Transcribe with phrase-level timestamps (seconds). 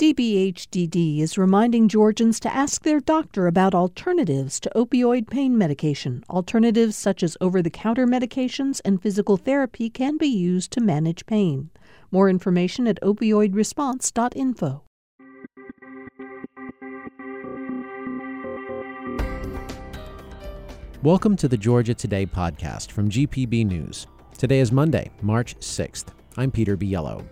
[0.00, 6.24] DBHDD is reminding Georgians to ask their doctor about alternatives to opioid pain medication.
[6.30, 11.26] Alternatives such as over the counter medications and physical therapy can be used to manage
[11.26, 11.68] pain.
[12.10, 14.82] More information at opioidresponse.info.
[21.02, 24.06] Welcome to the Georgia Today podcast from GPB News.
[24.38, 26.06] Today is Monday, March 6th.
[26.38, 27.22] I'm Peter Biello.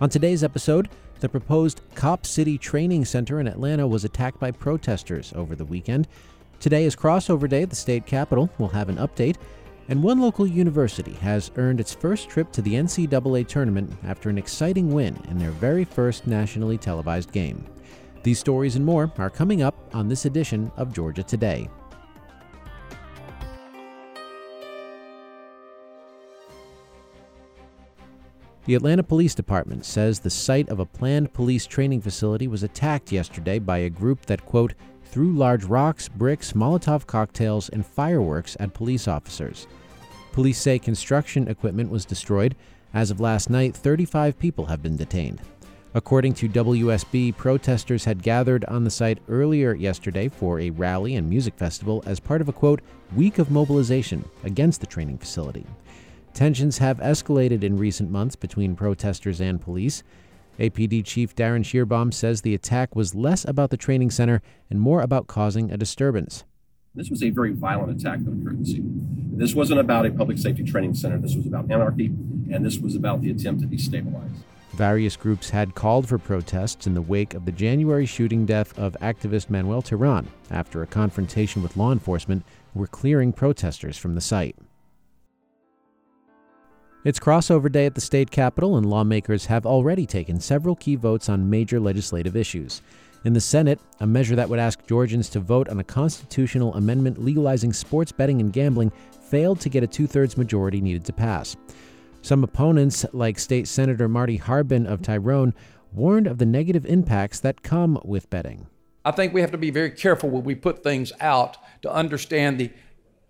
[0.00, 0.88] On today's episode,
[1.22, 6.08] the proposed Cop City Training Center in Atlanta was attacked by protesters over the weekend.
[6.58, 8.50] Today is crossover day at the state capitol.
[8.58, 9.36] We'll have an update.
[9.88, 14.38] And one local university has earned its first trip to the NCAA tournament after an
[14.38, 17.64] exciting win in their very first nationally televised game.
[18.24, 21.68] These stories and more are coming up on this edition of Georgia Today.
[28.64, 33.10] The Atlanta Police Department says the site of a planned police training facility was attacked
[33.10, 38.72] yesterday by a group that, quote, threw large rocks, bricks, Molotov cocktails, and fireworks at
[38.72, 39.66] police officers.
[40.30, 42.54] Police say construction equipment was destroyed.
[42.94, 45.40] As of last night, 35 people have been detained.
[45.94, 51.28] According to WSB, protesters had gathered on the site earlier yesterday for a rally and
[51.28, 52.80] music festival as part of a quote,
[53.16, 55.66] week of mobilization against the training facility.
[56.34, 60.02] Tensions have escalated in recent months between protesters and police.
[60.58, 65.00] APD Chief Darin Schierbaum says the attack was less about the training center and more
[65.00, 66.44] about causing a disturbance.
[66.94, 68.64] This was a very violent attack that occurred
[69.34, 71.18] this wasn't about a public safety training center.
[71.18, 74.30] This was about anarchy, and this was about the attempt to destabilize.
[74.74, 78.96] Various groups had called for protests in the wake of the January shooting death of
[79.00, 84.56] activist Manuel Terán after a confrontation with law enforcement were clearing protesters from the site.
[87.04, 91.28] It's crossover day at the state capitol, and lawmakers have already taken several key votes
[91.28, 92.80] on major legislative issues.
[93.24, 97.20] In the Senate, a measure that would ask Georgians to vote on a constitutional amendment
[97.20, 98.92] legalizing sports betting and gambling
[99.28, 101.56] failed to get a two thirds majority needed to pass.
[102.20, 105.54] Some opponents, like State Senator Marty Harbin of Tyrone,
[105.92, 108.68] warned of the negative impacts that come with betting.
[109.04, 112.60] I think we have to be very careful when we put things out to understand
[112.60, 112.70] the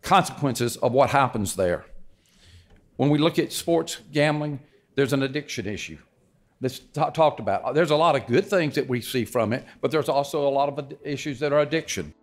[0.02, 1.86] consequences of what happens there.
[2.96, 4.60] When we look at sports gambling,
[4.94, 5.98] there's an addiction issue
[6.60, 7.74] that's t- talked about.
[7.74, 10.50] There's a lot of good things that we see from it, but there's also a
[10.50, 12.14] lot of ad- issues that are addiction.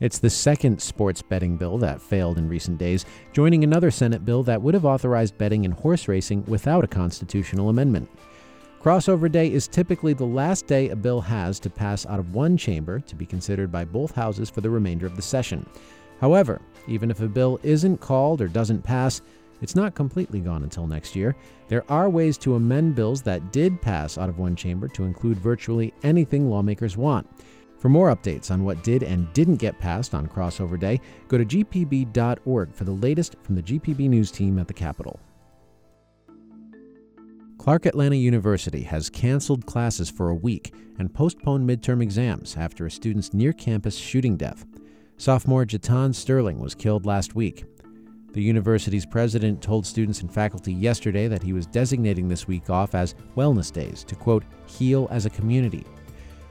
[0.00, 4.42] It's the second sports betting bill that failed in recent days, joining another Senate bill
[4.42, 8.10] that would have authorized betting in horse racing without a constitutional amendment.
[8.82, 12.56] Crossover Day is typically the last day a bill has to pass out of one
[12.56, 15.64] chamber to be considered by both houses for the remainder of the session.
[16.20, 19.22] However, even if a bill isn't called or doesn't pass,
[19.60, 21.36] it's not completely gone until next year.
[21.68, 25.38] There are ways to amend bills that did pass out of one chamber to include
[25.38, 27.28] virtually anything lawmakers want.
[27.78, 31.44] For more updates on what did and didn't get passed on Crossover Day, go to
[31.44, 35.20] gpb.org for the latest from the GPB News team at the Capitol.
[37.58, 42.90] Clark Atlanta University has canceled classes for a week and postponed midterm exams after a
[42.90, 44.66] student's near campus shooting death.
[45.16, 47.64] Sophomore Jatan Sterling was killed last week.
[48.34, 52.96] The university's president told students and faculty yesterday that he was designating this week off
[52.96, 55.86] as Wellness Days to, quote, heal as a community.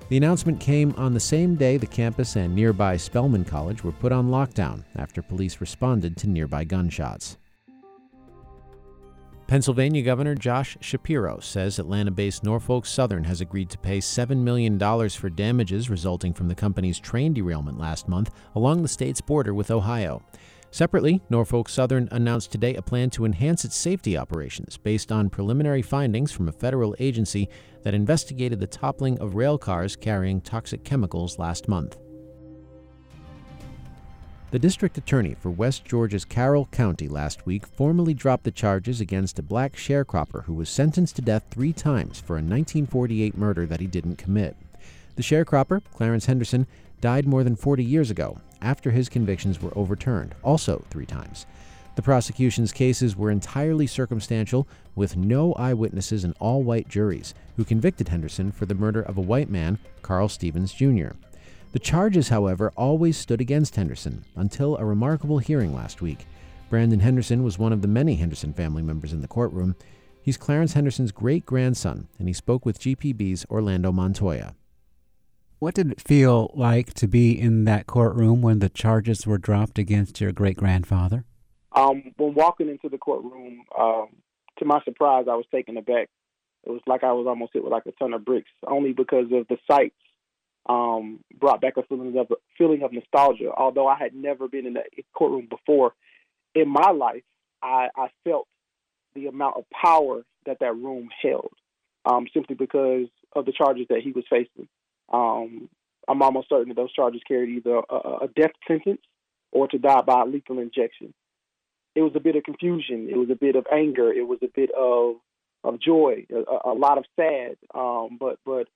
[0.07, 4.13] The announcement came on the same day the campus and nearby Spelman College were put
[4.13, 7.37] on lockdown after police responded to nearby gunshots.
[9.47, 14.79] Pennsylvania Governor Josh Shapiro says Atlanta based Norfolk Southern has agreed to pay $7 million
[15.09, 19.69] for damages resulting from the company's train derailment last month along the state's border with
[19.69, 20.21] Ohio.
[20.73, 25.83] Separately, Norfolk Southern announced today a plan to enhance its safety operations based on preliminary
[25.83, 27.47] findings from a federal agency
[27.83, 31.99] that investigated the toppling of rail cars carrying toxic chemicals last month.
[34.49, 39.37] The district attorney for West Georgia's Carroll County last week formally dropped the charges against
[39.37, 43.79] a black sharecropper who was sentenced to death three times for a 1948 murder that
[43.79, 44.55] he didn't commit.
[45.17, 46.65] The sharecropper, Clarence Henderson,
[46.99, 51.45] died more than 40 years ago after his convictions were overturned, also three times.
[51.95, 58.07] The prosecution's cases were entirely circumstantial, with no eyewitnesses and all white juries, who convicted
[58.07, 61.09] Henderson for the murder of a white man, Carl Stevens Jr.
[61.71, 66.25] The charges, however, always stood against Henderson until a remarkable hearing last week.
[66.69, 69.75] Brandon Henderson was one of the many Henderson family members in the courtroom.
[70.23, 74.55] He's Clarence Henderson's great grandson, and he spoke with GPB's Orlando Montoya.
[75.63, 79.79] What did it feel like to be in that courtroom when the charges were dropped
[79.79, 81.23] against your great grandfather?
[81.71, 84.09] Um, when walking into the courtroom, um,
[84.59, 86.09] to my surprise, I was taken aback
[86.65, 89.27] It was like I was almost hit with like a ton of bricks, only because
[89.31, 89.95] of the sights
[90.65, 92.27] um, brought back a feeling of
[92.57, 93.49] feeling of nostalgia.
[93.55, 94.83] Although I had never been in a
[95.13, 95.93] courtroom before
[96.53, 97.23] in my life,
[97.61, 98.49] I, I felt
[99.15, 101.53] the amount of power that that room held,
[102.03, 104.67] um, simply because of the charges that he was facing.
[105.11, 105.69] Um,
[106.07, 109.01] I'm almost certain that those charges carried either a, a death sentence
[109.51, 111.13] or to die by lethal injection.
[111.95, 113.07] It was a bit of confusion.
[113.09, 114.11] It was a bit of anger.
[114.11, 115.15] It was a bit of
[115.63, 118.67] of joy, a, a lot of sad, um, but but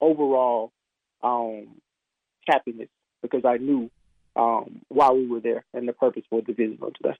[0.00, 0.72] overall
[1.22, 1.68] um,
[2.46, 2.88] happiness
[3.22, 3.90] because I knew
[4.36, 7.16] um, why we were there and the purpose for the visit on today.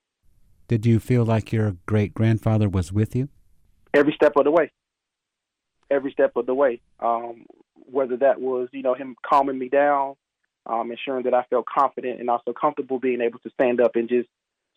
[0.69, 3.29] Did you feel like your great grandfather was with you?
[3.93, 4.71] Every step of the way.
[5.91, 6.81] Every step of the way.
[7.01, 7.45] Um,
[7.91, 10.17] whether that was, you know, him calming me down,
[10.67, 14.09] um, ensuring that I felt confident and also comfortable being able to stand up and
[14.09, 14.29] just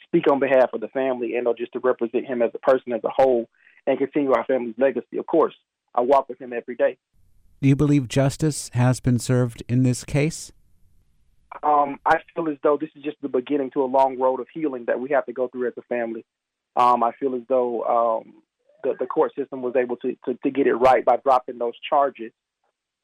[0.04, 2.94] speak on behalf of the family and or just to represent him as a person
[2.94, 3.50] as a whole
[3.88, 5.18] and continue our family's legacy.
[5.18, 5.56] Of course,
[5.96, 6.98] I walk with him every day.
[7.62, 10.52] Do you believe justice has been served in this case?
[11.62, 14.48] Um, I feel as though this is just the beginning to a long road of
[14.54, 16.26] healing that we have to go through as a family.
[16.76, 18.34] Um, I feel as though um,
[18.84, 21.74] the, the court system was able to, to, to, get it right by dropping those
[21.88, 22.32] charges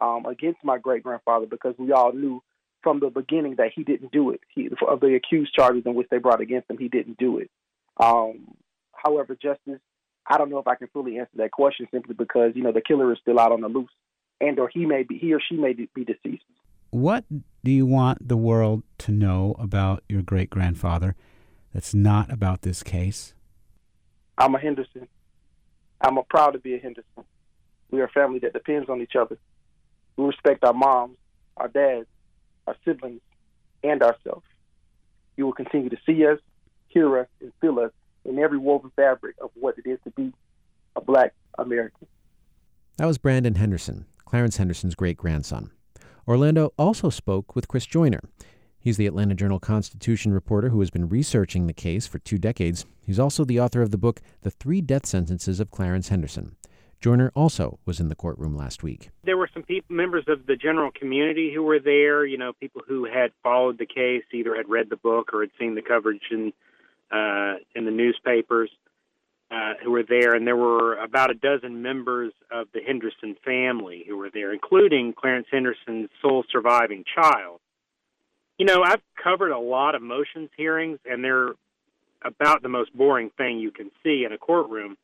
[0.01, 2.41] um, against my great grandfather because we all knew
[2.81, 4.41] from the beginning that he didn't do it.
[4.53, 7.49] He, of the accused charges in which they brought against him, he didn't do it.
[7.97, 8.55] Um,
[8.93, 9.81] however, justice
[10.29, 12.81] I don't know if I can fully answer that question simply because you know the
[12.81, 13.89] killer is still out on the loose,
[14.39, 16.43] and or he may be he or she may be deceased.
[16.91, 17.25] What
[17.63, 21.15] do you want the world to know about your great grandfather
[21.73, 23.33] that's not about this case?
[24.37, 25.07] I'm a Henderson.
[26.01, 27.25] I'm a proud to be a Henderson.
[27.91, 29.37] We are a family that depends on each other.
[30.19, 31.15] We respect our moms,
[31.55, 32.05] our dads,
[32.67, 33.21] our siblings,
[33.85, 34.45] and ourselves.
[35.37, 36.39] You will continue to see us,
[36.89, 37.91] hear us, and feel us
[38.25, 40.33] in every woven fabric of what it is to be
[40.97, 42.05] a black American.
[42.97, 45.71] That was Brandon Henderson, Clarence Henderson's great grandson.
[46.27, 48.19] Orlando also spoke with Chris Joyner.
[48.77, 52.85] He's the Atlanta Journal Constitution reporter who has been researching the case for two decades.
[53.01, 56.57] He's also the author of the book, The Three Death Sentences of Clarence Henderson.
[56.99, 59.09] Joyner also was in the courtroom last week.
[59.23, 62.81] There were some people, members of the general community who were there, you know, people
[62.87, 66.23] who had followed the case, either had read the book or had seen the coverage
[66.31, 66.51] in
[67.11, 68.69] uh, in the newspapers
[69.49, 74.03] uh, who were there, and there were about a dozen members of the Henderson family
[74.07, 77.59] who were there, including Clarence Henderson's sole surviving child.
[78.59, 81.53] You know, I've covered a lot of motions hearings, and they're
[82.23, 84.97] about the most boring thing you can see in a courtroom.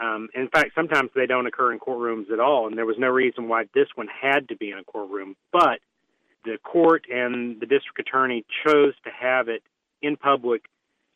[0.00, 3.08] Um, in fact, sometimes they don't occur in courtrooms at all, and there was no
[3.08, 5.36] reason why this one had to be in a courtroom.
[5.52, 5.80] But
[6.44, 9.62] the court and the district attorney chose to have it
[10.02, 10.64] in public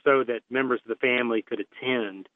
[0.04, 2.28] so that members of the family could attend.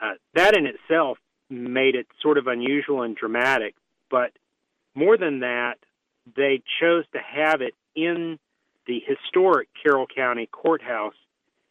[0.00, 1.18] Uh, that in itself
[1.48, 3.74] made it sort of unusual and dramatic,
[4.10, 4.32] but
[4.94, 5.74] more than that,
[6.34, 8.38] they chose to have it in
[8.86, 11.14] the historic Carroll County Courthouse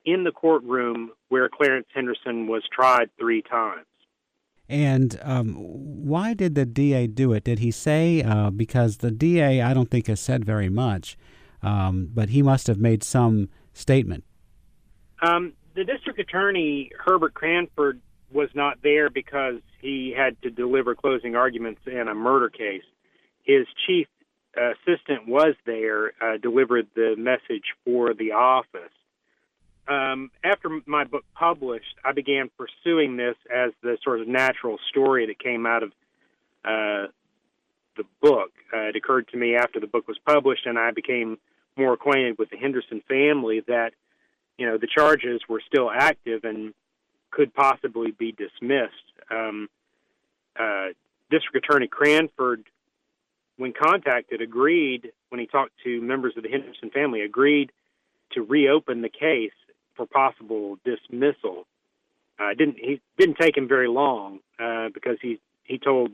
[0.06, 3.86] in the courtroom where Clarence Henderson was tried three times.
[4.68, 7.44] And um, why did the DA do it?
[7.44, 11.18] Did he say, uh, because the DA, I don't think, has said very much,
[11.62, 14.24] um, but he must have made some statement.
[15.22, 18.02] Um, the district attorney, Herbert Cranford,
[18.32, 22.84] was not there because he had to deliver closing arguments in a murder case.
[23.44, 24.08] His chief
[24.58, 28.92] assistant was there, uh, delivered the message for the office.
[29.88, 35.28] Um, after my book published, I began pursuing this as the sort of natural story
[35.28, 35.90] that came out of
[36.64, 37.12] uh,
[37.96, 38.52] the book.
[38.74, 41.38] Uh, it occurred to me after the book was published, and I became
[41.78, 43.92] more acquainted with the Henderson family that
[44.58, 46.74] you know the charges were still active and
[47.30, 48.94] could possibly be dismissed.
[49.30, 49.70] Um,
[50.58, 50.88] uh,
[51.30, 52.64] District Attorney Cranford,
[53.58, 57.72] when contacted, agreed when he talked to members of the Henderson family, agreed
[58.32, 59.52] to reopen the case
[59.96, 61.66] for possible dismissal.
[62.40, 66.12] Uh, didn't he didn't take him very long uh, because he he told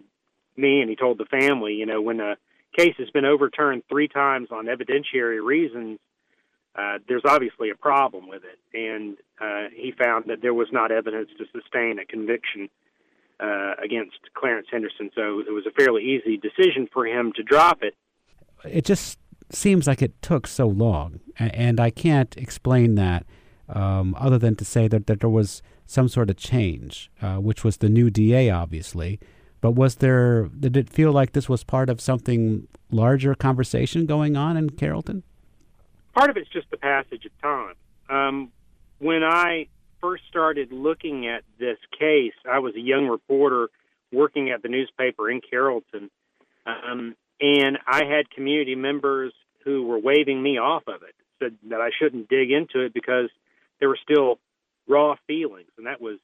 [0.55, 2.35] me and he told the family, you know, when a
[2.77, 5.99] case has been overturned three times on evidentiary reasons,
[6.75, 10.91] uh, there's obviously a problem with it, and uh, he found that there was not
[10.91, 12.69] evidence to sustain a conviction
[13.41, 15.09] uh, against Clarence Henderson.
[15.13, 17.95] So it was a fairly easy decision for him to drop it.
[18.63, 19.19] It just
[19.49, 23.25] seems like it took so long, and I can't explain that
[23.75, 27.63] um, other than to say that, that there was some sort of change, uh, which
[27.63, 29.19] was the new DA, obviously.
[29.59, 30.47] But was there?
[30.47, 35.23] Did it feel like this was part of something larger conversation going on in Carrollton?
[36.13, 37.75] part of it's just the passage of time.
[38.09, 38.51] Um,
[38.99, 39.67] when I
[39.99, 43.69] first started looking at this case, I was a young reporter
[44.11, 46.09] working at the newspaper in Carrollton,
[46.65, 51.81] um, and I had community members who were waving me off of it, said that
[51.81, 53.29] I shouldn't dig into it because
[53.81, 54.39] there were still
[54.87, 56.19] raw feelings, and that was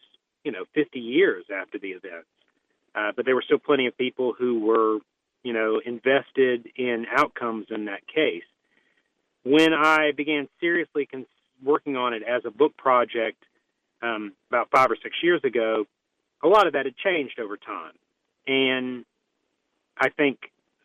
[0.45, 2.29] you know 50 years after the events.
[2.95, 4.99] Uh, but there were still plenty of people who were
[5.43, 8.45] you know invested in outcomes in that case.
[9.43, 11.07] When I began seriously
[11.63, 13.43] working on it as a book project
[14.01, 15.85] um, about five or six years ago,
[16.43, 17.93] a lot of that had changed over time,
[18.45, 19.05] and
[19.99, 20.37] I think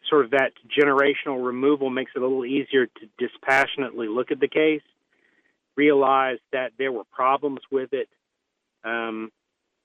[0.09, 4.49] sort of that generational removal makes it a little easier to dispassionately look at the
[4.49, 4.83] case,
[5.77, 8.09] realize that there were problems with it.
[8.85, 9.31] Um,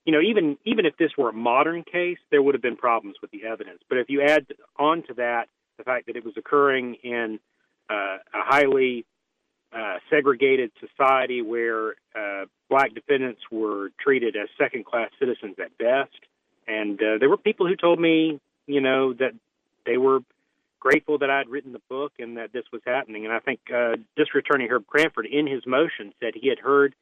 [0.05, 3.17] you know, even even if this were a modern case, there would have been problems
[3.21, 3.79] with the evidence.
[3.89, 7.39] But if you add on to that the fact that it was occurring in
[7.89, 9.05] uh, a highly
[9.71, 16.17] uh, segregated society where uh, black defendants were treated as second class citizens at best,
[16.67, 19.33] and uh, there were people who told me, you know, that
[19.85, 20.21] they were
[20.87, 23.25] grateful that I had written the book and that this was happening.
[23.25, 26.95] And I think uh, District Attorney Herb Cranford, in his motion, said he had heard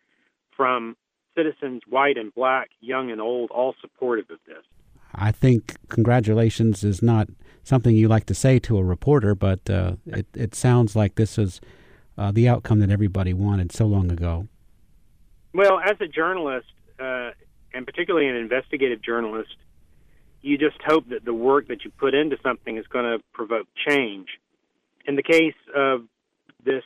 [0.58, 0.98] from
[1.38, 4.63] citizens, white and black, young and old, all supportive of this.
[5.13, 7.30] I think congratulations is not
[7.63, 11.38] something you like to say to a reporter, but uh, it, it sounds like this
[11.38, 11.62] is
[12.18, 14.48] uh, the outcome that everybody wanted so long ago.
[15.54, 16.68] Well, as a journalist,
[17.00, 17.32] uh,
[17.72, 19.56] and particularly an investigative journalist,
[20.46, 23.66] you just hope that the work that you put into something is going to provoke
[23.88, 24.28] change.
[25.06, 26.04] In the case of
[26.64, 26.84] this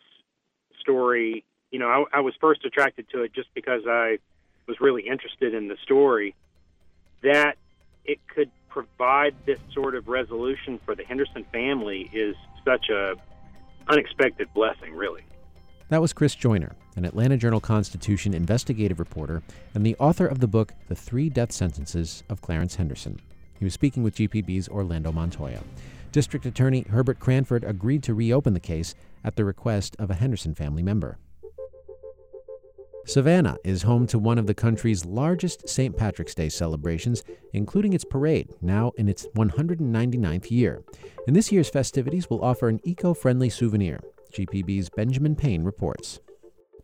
[0.79, 4.19] story, you know, I, I was first attracted to it just because I
[4.65, 6.35] was really interested in the story.
[7.21, 7.57] That
[8.05, 13.15] it could provide this sort of resolution for the Henderson family is such a
[13.89, 15.23] unexpected blessing, really.
[15.89, 19.41] That was Chris Joyner, an Atlanta Journal Constitution investigative reporter
[19.73, 23.19] and the author of the book The Three Death Sentences of Clarence Henderson.
[23.59, 25.61] He was speaking with GPB's Orlando Montoya.
[26.11, 30.55] District Attorney Herbert Cranford agreed to reopen the case at the request of a Henderson
[30.55, 31.19] family member.
[33.05, 35.97] Savannah is home to one of the country's largest St.
[35.97, 37.23] Patrick's Day celebrations,
[37.53, 40.83] including its parade, now in its 199th year.
[41.27, 43.99] And this year's festivities will offer an eco friendly souvenir.
[44.31, 46.19] GPB's Benjamin Payne reports.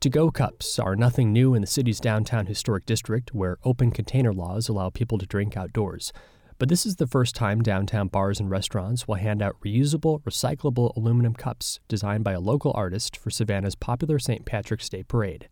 [0.01, 4.33] To go cups are nothing new in the city's downtown historic district, where open container
[4.33, 6.11] laws allow people to drink outdoors.
[6.57, 10.95] But this is the first time downtown bars and restaurants will hand out reusable, recyclable
[10.95, 14.45] aluminum cups designed by a local artist for Savannah's popular St.
[14.45, 15.49] Patrick's Day parade.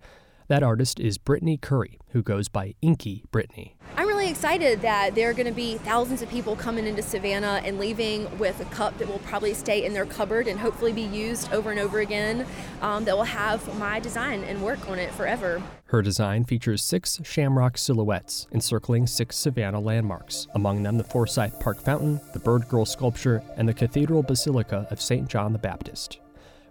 [0.47, 3.75] That artist is Brittany Curry, who goes by Inky Brittany.
[4.23, 7.77] Really excited that there are going to be thousands of people coming into Savannah and
[7.77, 11.51] leaving with a cup that will probably stay in their cupboard and hopefully be used
[11.51, 12.47] over and over again
[12.81, 15.61] um, that will have my design and work on it forever.
[15.87, 21.81] Her design features six shamrock silhouettes encircling six Savannah landmarks, among them the Forsyth Park
[21.81, 25.27] Fountain, the Bird Girl sculpture, and the Cathedral Basilica of St.
[25.27, 26.19] John the Baptist.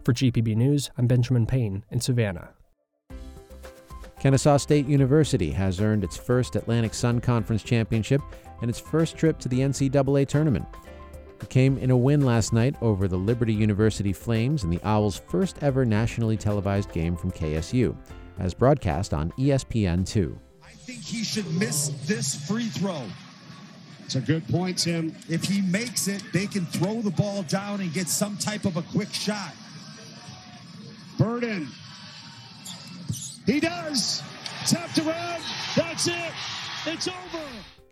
[0.05, 2.49] For GPB News, I'm Benjamin Payne in Savannah.
[4.23, 8.23] Kennesaw State University has earned its first Atlantic Sun Conference championship
[8.61, 10.65] and its first trip to the NCAA tournament.
[11.41, 15.19] It came in a win last night over the Liberty University Flames in the Owls'
[15.19, 17.97] first ever nationally televised game from KSU,
[18.39, 20.39] as broadcast on ESPN2.
[20.65, 23.03] I think he should miss this free throw.
[24.05, 25.17] It's a good point, Tim.
[25.29, 28.77] If he makes it, they can throw the ball down and get some type of
[28.77, 29.53] a quick shot.
[31.19, 31.67] Burden
[33.47, 34.23] he does.
[34.67, 35.43] Tapped around.
[35.77, 36.33] That's it.
[36.87, 37.45] It's over.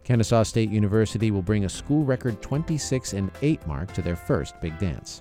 [0.04, 4.60] Kennesaw State University will bring a school record 26 and 8 mark to their first
[4.60, 5.20] big dance.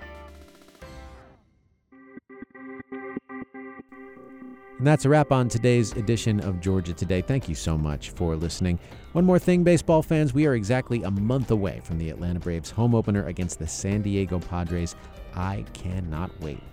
[4.79, 7.21] And that's a wrap on today's edition of Georgia Today.
[7.21, 8.79] Thank you so much for listening.
[9.11, 12.71] One more thing, baseball fans, we are exactly a month away from the Atlanta Braves
[12.71, 14.95] home opener against the San Diego Padres.
[15.35, 16.63] I cannot wait.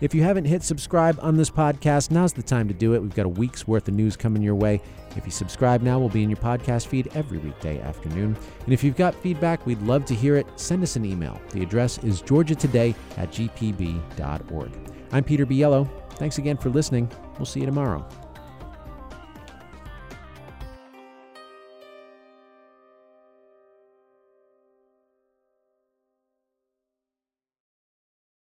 [0.00, 3.02] If you haven't hit subscribe on this podcast, now's the time to do it.
[3.02, 4.80] We've got a week's worth of news coming your way.
[5.16, 8.36] If you subscribe now, we'll be in your podcast feed every weekday afternoon.
[8.64, 10.46] And if you've got feedback, we'd love to hear it.
[10.54, 11.40] Send us an email.
[11.50, 14.70] The address is georgiatoday at gpb.org.
[15.10, 15.88] I'm Peter Biello.
[16.12, 17.10] Thanks again for listening.
[17.36, 18.06] We'll see you tomorrow.